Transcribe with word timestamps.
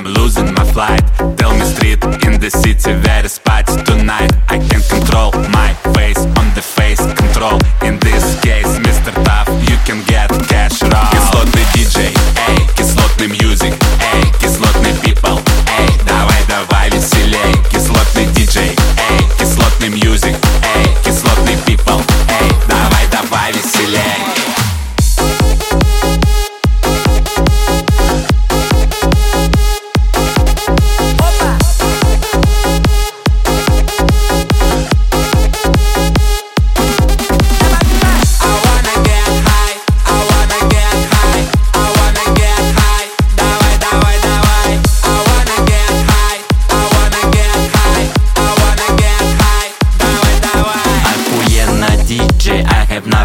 I'm 0.00 0.14
losing 0.14 0.54
my 0.54 0.64
flight. 0.72 1.04
Tell 1.36 1.52
me 1.52 1.62
street 1.62 2.02
in 2.24 2.40
the 2.40 2.48
city 2.48 2.92
where 3.04 3.22
is 3.22 3.38
party 3.38 3.76
tonight? 3.84 4.32
I 4.48 4.56
can't 4.56 4.82
control 4.88 5.30
my 5.52 5.74
face 5.92 6.16
on 6.40 6.48
the 6.56 6.64
face 6.64 7.04
control. 7.20 7.60
In 7.84 7.98
this 8.00 8.24
case 8.40 8.80
Mr. 8.80 9.12
Tough 9.28 9.52
you 9.68 9.76
can 9.84 10.00
get 10.08 10.30
cash 10.48 10.80
raw. 10.88 11.04
Кислотный 11.12 11.66
DJ, 11.76 12.16
эй, 12.48 12.66
кислотный 12.78 13.28
music, 13.28 13.76
эй, 14.14 14.24
кислотный 14.40 14.94
people, 15.04 15.36
эй 15.78 15.92
Давай, 16.06 16.42
давай 16.48 16.88
веселей, 16.88 17.52
кислотный 17.68 18.24
DJ, 18.32 18.72
эй, 18.72 19.20
кислотный 19.38 19.90
music, 19.90 20.34
эй, 20.76 20.96
кислотный 21.04 21.56
people, 21.68 22.00
эй 22.40 22.48
Давай, 22.66 23.04
давай 23.12 23.52
веселей 23.52 24.29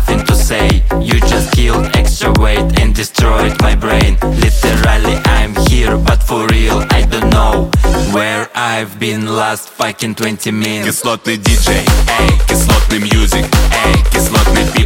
nothing 0.05 0.25
to 0.27 0.35
say 0.35 0.83
You 1.01 1.21
just 1.21 1.53
killed 1.53 1.87
extra 1.97 2.33
weight 2.39 2.81
and 2.81 2.95
destroyed 2.95 3.61
my 3.61 3.75
brain 3.75 4.19
Literally, 4.23 5.17
I'm 5.27 5.55
here, 5.69 5.97
but 5.97 6.23
for 6.23 6.47
real, 6.49 6.85
I 6.91 7.07
don't 7.11 7.31
know 7.31 7.71
Where 8.13 8.49
I've 8.55 8.99
been 8.99 9.27
last 9.27 9.69
fucking 9.71 10.15
20 10.15 10.51
minutes 10.51 10.87
Кислотный 10.87 11.37
диджей, 11.37 11.85
эй, 12.19 12.31
кислотный 12.49 12.99
music, 13.01 13.47
эй, 13.85 13.95
кислотный 14.13 14.65
people, 14.75 14.84